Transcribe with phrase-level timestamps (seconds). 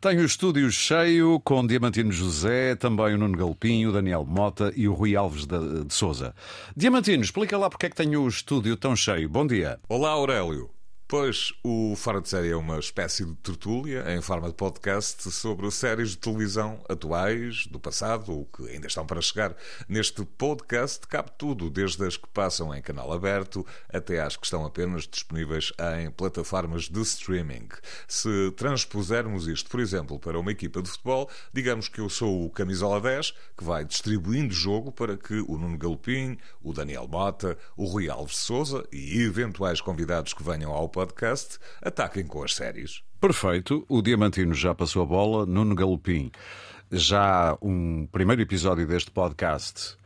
[0.00, 4.88] Tenho o estúdio cheio com Diamantino José, também o Nuno Galpinho, o Daniel Mota e
[4.88, 6.34] o Rui Alves de, de Souza.
[6.74, 9.28] Diamantino, explica lá porque é que tenho o estúdio tão cheio.
[9.28, 9.78] Bom dia.
[9.90, 10.70] Olá, Aurélio.
[11.10, 15.68] Pois, o Fora de Série é uma espécie de tertúlia em forma de podcast sobre
[15.72, 19.56] séries de televisão atuais, do passado ou que ainda estão para chegar.
[19.88, 24.64] Neste podcast cabe tudo, desde as que passam em canal aberto até às que estão
[24.64, 27.66] apenas disponíveis em plataformas de streaming.
[28.06, 32.50] Se transpusermos isto, por exemplo, para uma equipa de futebol, digamos que eu sou o
[32.50, 37.84] camisola 10, que vai distribuindo jogo para que o Nuno Galopim, o Daniel Mota, o
[37.84, 43.02] Rui Alves Souza e eventuais convidados que venham ao podcast ataquem com as séries.
[43.18, 43.86] Perfeito.
[43.88, 45.46] O Diamantino já passou a bola.
[45.46, 46.30] Nuno Galopim.
[46.92, 49.96] Já um primeiro episódio deste podcast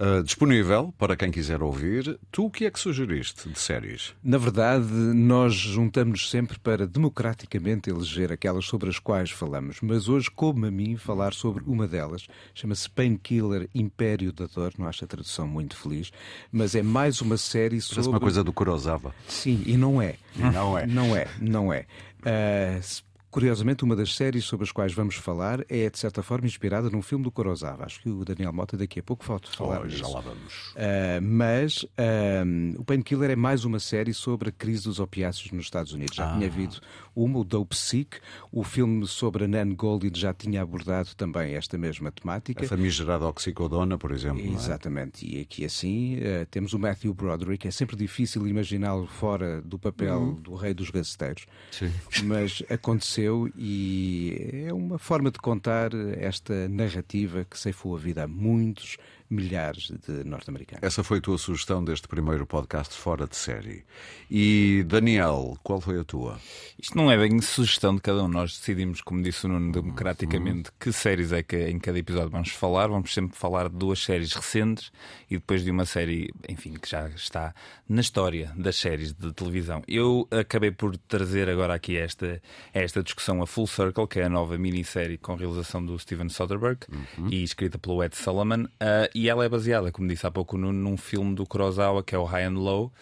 [0.00, 2.18] Uh, disponível para quem quiser ouvir.
[2.32, 4.14] Tu o que é que sugeriste de séries?
[4.24, 10.30] Na verdade, nós juntamos sempre para democraticamente eleger aquelas sobre as quais falamos, mas hoje,
[10.30, 12.26] como a mim, falar sobre uma delas.
[12.54, 16.10] Chama-se Painkiller Império da Dor, não acho a tradução muito feliz,
[16.50, 17.96] mas é mais uma série sobre.
[17.96, 19.14] Parece uma coisa do Kurosawa.
[19.28, 20.14] Sim, e não é.
[20.34, 20.86] Não é.
[20.86, 21.84] Não é, não é.
[22.20, 26.90] Uh, Curiosamente, uma das séries sobre as quais vamos falar é, de certa forma, inspirada
[26.90, 27.84] num filme do Kurosawa.
[27.84, 30.70] Acho que o Daniel Mota daqui a pouco pode falar oh, Já lá vamos.
[30.70, 35.66] Uh, mas uh, o Painkiller é mais uma série sobre a crise dos opiáceos nos
[35.66, 36.16] Estados Unidos.
[36.16, 36.34] Já ah.
[36.34, 36.80] tinha havido
[37.14, 38.18] uma, o Dope Sick.
[38.50, 42.64] O filme sobre a Nan Goldin já tinha abordado também esta mesma temática.
[42.64, 44.42] A famigerada oxicodona, por exemplo.
[44.42, 44.48] É?
[44.48, 45.24] Exatamente.
[45.24, 45.38] É?
[45.38, 47.68] E aqui assim uh, temos o Matthew Broderick.
[47.68, 50.34] É sempre difícil imaginá-lo fora do papel uhum.
[50.34, 51.46] do rei dos gaceteiros.
[51.70, 51.92] Sim.
[52.24, 58.24] Mas aconteceu aconteceu e é uma forma de contar esta narrativa que ceifou a vida
[58.24, 58.96] a muitos
[59.30, 60.82] milhares de norte-americanos.
[60.82, 63.84] Essa foi a tua sugestão deste primeiro podcast fora de série.
[64.28, 66.40] E Daniel, qual foi a tua?
[66.78, 68.28] Isto não é bem sugestão de cada um.
[68.28, 72.50] Nós decidimos, como disse o Nuno, democraticamente, que séries é que em cada episódio vamos
[72.50, 72.88] falar.
[72.88, 74.90] Vamos sempre falar de duas séries recentes
[75.30, 77.54] e depois de uma série, enfim, que já está
[77.88, 79.82] na história das séries de televisão.
[79.86, 82.42] Eu acabei por trazer agora aqui esta,
[82.72, 86.80] esta discussão a Full Circle, que é a nova minissérie com realização do Steven Soderbergh
[86.90, 87.28] uhum.
[87.30, 88.64] e escrita pelo Ed Solomon.
[88.64, 92.14] Uh, e ela é baseada, como disse há pouco, num, num filme do Kurosawa que
[92.14, 92.92] é o High and Low.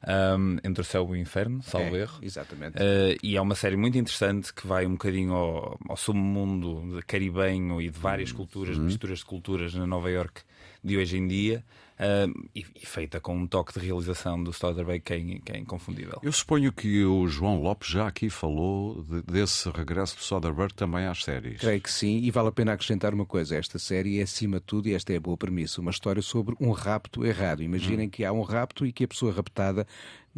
[0.00, 2.20] Um, entre o céu e o inferno, salvo é, erro.
[2.22, 2.76] Exatamente.
[2.76, 7.80] Uh, e é uma série muito interessante que vai um bocadinho ao, ao submundo caribenho
[7.82, 8.84] e de várias culturas, uhum.
[8.84, 10.42] misturas de culturas na Nova York
[10.84, 11.64] de hoje em dia
[11.98, 15.58] uh, e, e, feita com um toque de realização do Soderbergh que é, que é
[15.58, 16.18] inconfundível.
[16.22, 21.06] Eu suponho que o João Lopes já aqui falou de, desse regresso do Soderbergh também
[21.06, 21.60] às séries.
[21.60, 24.64] Creio que sim, e vale a pena acrescentar uma coisa: esta série é, acima de
[24.64, 27.62] tudo, e esta é a boa premissa, uma história sobre um rapto errado.
[27.62, 28.10] Imaginem hum.
[28.10, 29.86] que há um rapto e que a pessoa raptada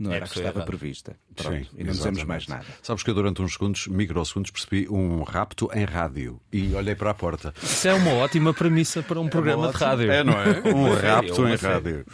[0.00, 1.15] não é era a que estava prevista.
[1.37, 2.65] Pronto, Sim, e não dizemos mais nada.
[2.83, 7.11] Sabes que eu durante uns segundos, microsegundos, percebi um rapto em rádio e olhei para
[7.11, 7.53] a porta.
[7.62, 10.11] Isso é uma ótima premissa para um é programa de rádio.
[10.11, 10.61] É, não é?
[10.71, 12.06] Um rapto em rádio.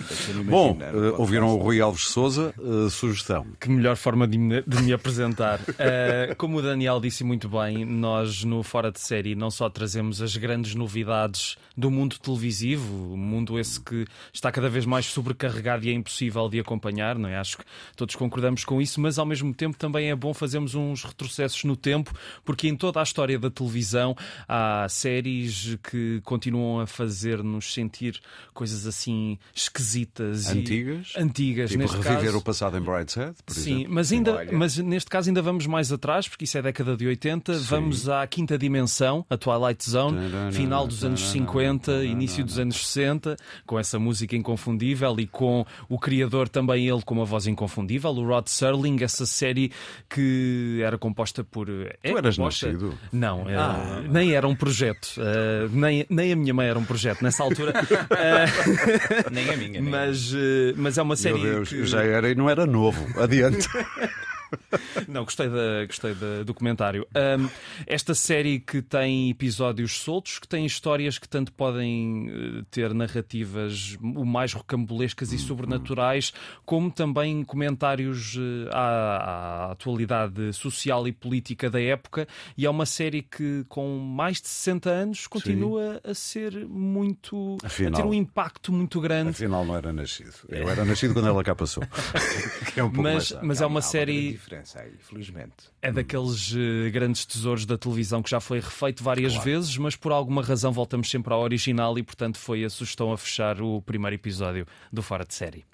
[0.45, 3.47] Bom, uh, ouviram o Rui Alves Souza, uh, sugestão.
[3.61, 5.61] Que melhor forma de me, de me apresentar.
[5.61, 10.21] Uh, como o Daniel disse muito bem, nós no Fora de Série não só trazemos
[10.21, 15.85] as grandes novidades do mundo televisivo, um mundo esse que está cada vez mais sobrecarregado
[15.85, 17.37] e é impossível de acompanhar, não é?
[17.37, 17.65] Acho que
[17.97, 21.77] todos concordamos com isso, mas ao mesmo tempo também é bom fazermos uns retrocessos no
[21.77, 22.13] tempo,
[22.45, 24.17] porque em toda a história da televisão
[24.49, 28.21] há séries que continuam a fazer-nos sentir
[28.55, 32.39] coisas assim esquisitas antigas, e antigas tipo neste reviver caso.
[32.39, 33.95] o passado em Brideshead, por Sim, exemplo.
[33.95, 37.55] mas ainda, mas neste caso ainda vamos mais atrás, porque isso é década de 80,
[37.55, 37.65] Sim.
[37.65, 40.19] vamos à quinta dimensão, a Twilight Zone,
[40.53, 45.99] final dos anos 50, início dos anos 60, com essa música inconfundível e com o
[45.99, 49.71] criador também ele com uma voz inconfundível, o Rod Serling, essa série
[50.09, 51.69] que era composta por.
[52.03, 52.67] É tu eras composta...
[52.67, 52.99] nascido?
[53.13, 54.03] Não, ah.
[54.09, 55.17] nem era um projeto.
[55.19, 57.73] Uh, nem, nem a minha mãe era um projeto nessa altura.
[57.73, 59.81] uh, nem a minha.
[59.81, 61.39] Nem mas, uh, mas é uma série.
[61.39, 61.85] Meu Deus, que...
[61.85, 63.07] já era e não era novo.
[63.21, 63.69] Adiante.
[65.09, 67.07] Não, gostei, da, gostei da, do comentário.
[67.15, 67.49] Um,
[67.87, 73.97] esta série que tem episódios soltos, que tem histórias que tanto podem uh, ter narrativas
[74.01, 76.33] o mais rocambolescas e sobrenaturais,
[76.65, 82.27] como também comentários uh, à, à, atualidade social e política da época.
[82.57, 86.11] E é uma série que, com mais de 60 anos, continua Sim.
[86.11, 87.57] a ser muito.
[87.65, 89.31] Afinal, a ter um impacto muito grande.
[89.31, 90.35] Afinal, não era nascido.
[90.49, 91.83] Eu era nascido quando ela cá passou.
[92.77, 95.71] é um mas, mas é uma série diferença aí, felizmente.
[95.83, 99.45] É daqueles uh, grandes tesouros da televisão que já foi refeito várias claro.
[99.45, 103.19] vezes, mas por alguma razão voltamos sempre ao original e, portanto, foi a sugestão a
[103.19, 105.65] fechar o primeiro episódio do Fora de Série.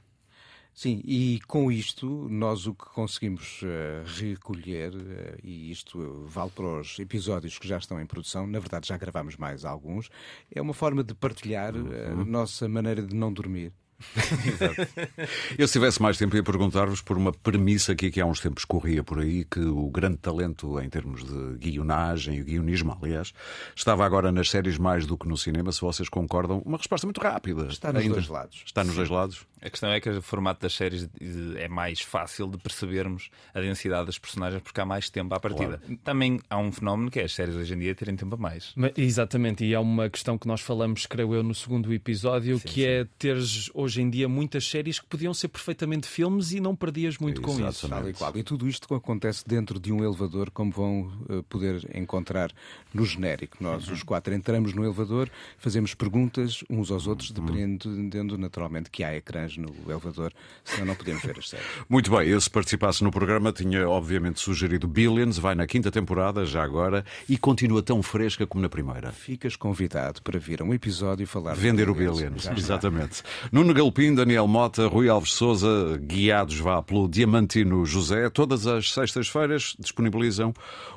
[0.75, 6.81] Sim, e com isto nós o que conseguimos uh, recolher, uh, e isto vale para
[6.81, 10.09] os episódios que já estão em produção, na verdade já gravamos mais alguns,
[10.50, 13.70] é uma forma de partilhar uh, a nossa maneira de não dormir.
[15.58, 18.64] Eu, se tivesse mais tempo, ia perguntar-vos por uma premissa aqui que há uns tempos
[18.64, 23.32] corria por aí, que o grande talento em termos de guionagem e guionismo, aliás,
[23.75, 25.72] estava agora nas séries mais do que no cinema.
[25.72, 27.66] Se vocês concordam, uma resposta muito rápida.
[27.66, 28.14] Está nos Ainda...
[28.14, 28.62] dois lados.
[28.64, 29.51] Está nos dois lados.
[29.62, 31.09] A questão é que o formato das séries
[31.56, 35.79] é mais fácil de percebermos a densidade das personagens porque há mais tempo à partida.
[35.79, 35.99] Claro.
[36.03, 38.73] Também há um fenómeno que é as séries hoje em dia terem tempo a mais.
[38.75, 42.67] Mas, exatamente, e é uma questão que nós falamos, creio eu, no segundo episódio, sim,
[42.67, 42.87] que sim.
[42.87, 47.19] é teres hoje em dia muitas séries que podiam ser perfeitamente filmes e não perdias
[47.19, 47.88] muito com isso.
[48.35, 52.50] E, e tudo isto acontece dentro de um elevador, como vão uh, poder encontrar
[52.93, 53.59] no genérico.
[53.61, 53.94] Nós, uhum.
[53.94, 57.76] os quatro, entramos no elevador, fazemos perguntas uns aos outros, uhum.
[57.76, 60.32] dependendo naturalmente que há ecrãs no elevador,
[60.64, 61.66] senão não podemos ver as séries.
[61.88, 66.44] Muito bem, eu se participasse no programa tinha obviamente sugerido Billions, vai na quinta temporada,
[66.44, 69.12] já agora, e continua tão fresca como na primeira.
[69.12, 73.22] Ficas convidado para vir a um episódio e falar Vender o Billions, exatamente.
[73.50, 79.75] Nuno Galpim, Daniel Mota, Rui Alves Souza, guiados vá pelo Diamantino José, todas as sextas-feiras
[79.78, 80.52] disponibilizam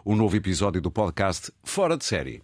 [0.06, 2.42] um novo episódio do podcast Fora de Série.